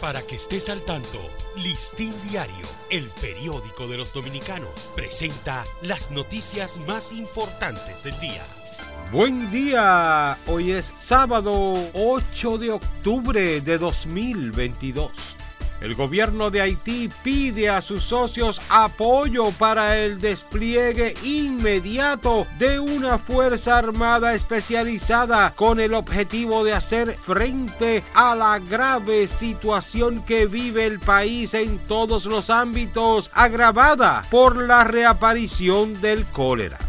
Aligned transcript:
Para 0.00 0.22
que 0.22 0.36
estés 0.36 0.68
al 0.68 0.80
tanto, 0.82 1.18
Listín 1.56 2.12
Diario, 2.30 2.66
el 2.88 3.04
periódico 3.20 3.88
de 3.88 3.96
los 3.96 4.14
dominicanos, 4.14 4.92
presenta 4.94 5.64
las 5.82 6.12
noticias 6.12 6.78
más 6.86 7.12
importantes 7.12 8.04
del 8.04 8.16
día. 8.20 8.44
Buen 9.10 9.50
día, 9.50 10.38
hoy 10.46 10.70
es 10.70 10.86
sábado 10.86 11.74
8 11.94 12.58
de 12.58 12.70
octubre 12.70 13.60
de 13.60 13.78
2022. 13.78 15.10
El 15.80 15.94
gobierno 15.94 16.50
de 16.50 16.60
Haití 16.60 17.08
pide 17.22 17.68
a 17.68 17.80
sus 17.82 18.02
socios 18.02 18.60
apoyo 18.68 19.52
para 19.52 19.98
el 19.98 20.20
despliegue 20.20 21.14
inmediato 21.22 22.46
de 22.58 22.80
una 22.80 23.18
Fuerza 23.18 23.78
Armada 23.78 24.34
especializada 24.34 25.52
con 25.54 25.78
el 25.78 25.94
objetivo 25.94 26.64
de 26.64 26.72
hacer 26.72 27.16
frente 27.16 28.02
a 28.12 28.34
la 28.34 28.58
grave 28.58 29.28
situación 29.28 30.22
que 30.24 30.46
vive 30.46 30.84
el 30.84 30.98
país 30.98 31.54
en 31.54 31.78
todos 31.78 32.26
los 32.26 32.50
ámbitos, 32.50 33.30
agravada 33.32 34.24
por 34.30 34.56
la 34.56 34.82
reaparición 34.82 36.00
del 36.00 36.24
cólera. 36.26 36.87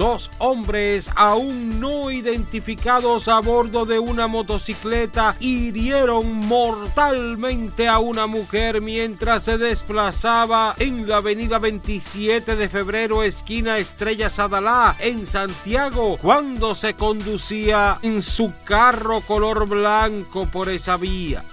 Dos 0.00 0.30
hombres 0.38 1.10
aún 1.14 1.78
no 1.78 2.10
identificados 2.10 3.28
a 3.28 3.38
bordo 3.40 3.84
de 3.84 3.98
una 3.98 4.28
motocicleta 4.28 5.36
hirieron 5.40 6.36
mortalmente 6.36 7.86
a 7.86 7.98
una 7.98 8.26
mujer 8.26 8.80
mientras 8.80 9.42
se 9.42 9.58
desplazaba 9.58 10.74
en 10.78 11.06
la 11.06 11.18
avenida 11.18 11.58
27 11.58 12.56
de 12.56 12.68
febrero 12.70 13.22
esquina 13.22 13.76
Estrella 13.76 14.30
Sadalá 14.30 14.96
en 15.00 15.26
Santiago 15.26 16.16
cuando 16.16 16.74
se 16.74 16.94
conducía 16.94 17.98
en 18.00 18.22
su 18.22 18.54
carro 18.64 19.20
color 19.20 19.68
blanco 19.68 20.46
por 20.46 20.70
esa 20.70 20.96
vía 20.96 21.44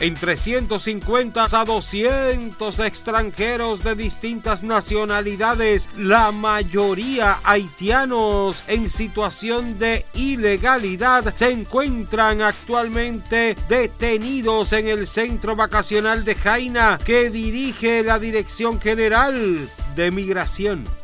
entre 0.00 0.36
150 0.36 1.46
a 1.50 1.64
200 1.64 2.78
extranjeros 2.80 3.84
de 3.84 3.94
distintas 3.94 4.62
nacionalidades, 4.62 5.88
la 5.96 6.32
mayoría 6.32 7.38
haitianos 7.44 8.64
en 8.66 8.88
situación 8.88 9.78
de 9.78 10.06
ilegalidad, 10.14 11.34
se 11.36 11.50
encuentran 11.50 12.40
actualmente 12.42 13.56
detenidos 13.68 14.72
en 14.72 14.88
el 14.88 15.06
centro 15.06 15.54
vacacional 15.54 16.24
de 16.24 16.34
Jaina 16.34 16.98
que 17.04 17.30
dirige 17.30 18.02
la 18.02 18.18
Dirección 18.18 18.80
General 18.80 19.68
de 19.96 20.10
Migración. 20.10 20.99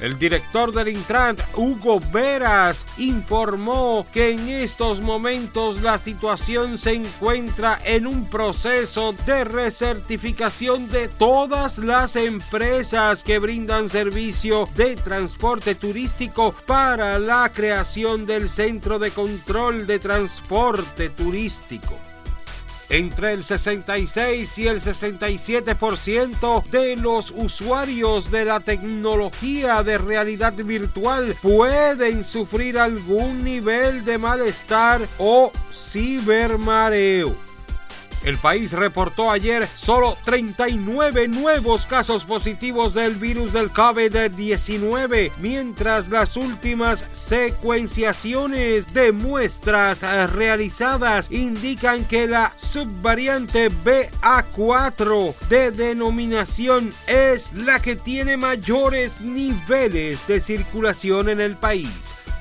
El 0.00 0.18
director 0.18 0.72
del 0.72 0.88
Intran, 0.88 1.36
Hugo 1.54 2.00
Veras, 2.12 2.84
informó 2.98 4.06
que 4.12 4.30
en 4.30 4.46
estos 4.48 5.00
momentos 5.00 5.80
la 5.80 5.96
situación 5.96 6.76
se 6.76 6.92
encuentra 6.92 7.78
en 7.82 8.06
un 8.06 8.26
proceso 8.26 9.14
de 9.24 9.44
recertificación 9.44 10.90
de 10.90 11.08
todas 11.08 11.78
las 11.78 12.16
empresas 12.16 13.24
que 13.24 13.38
brindan 13.38 13.88
servicio 13.88 14.68
de 14.74 14.96
transporte 14.96 15.74
turístico 15.74 16.54
para 16.66 17.18
la 17.18 17.50
creación 17.50 18.26
del 18.26 18.50
Centro 18.50 18.98
de 18.98 19.12
Control 19.12 19.86
de 19.86 19.98
Transporte 19.98 21.08
Turístico. 21.08 21.98
Entre 22.88 23.32
el 23.32 23.42
66 23.42 24.58
y 24.58 24.68
el 24.68 24.80
67% 24.80 26.64
de 26.70 26.96
los 26.96 27.32
usuarios 27.36 28.30
de 28.30 28.44
la 28.44 28.60
tecnología 28.60 29.82
de 29.82 29.98
realidad 29.98 30.54
virtual 30.54 31.34
pueden 31.42 32.22
sufrir 32.22 32.78
algún 32.78 33.42
nivel 33.42 34.04
de 34.04 34.18
malestar 34.18 35.08
o 35.18 35.50
cibermareo. 35.72 37.45
El 38.24 38.38
país 38.38 38.72
reportó 38.72 39.30
ayer 39.30 39.68
solo 39.76 40.16
39 40.24 41.28
nuevos 41.28 41.86
casos 41.86 42.24
positivos 42.24 42.94
del 42.94 43.14
virus 43.14 43.52
del 43.52 43.72
COVID-19, 43.72 45.32
mientras 45.38 46.08
las 46.08 46.36
últimas 46.36 47.04
secuenciaciones 47.12 48.92
de 48.92 49.12
muestras 49.12 50.02
realizadas 50.32 51.30
indican 51.30 52.04
que 52.04 52.26
la 52.26 52.52
subvariante 52.56 53.70
BA4 53.70 55.34
de 55.48 55.70
denominación 55.70 56.92
es 57.06 57.52
la 57.54 57.80
que 57.80 57.94
tiene 57.94 58.36
mayores 58.36 59.20
niveles 59.20 60.26
de 60.26 60.40
circulación 60.40 61.28
en 61.28 61.40
el 61.40 61.56
país. 61.56 62.15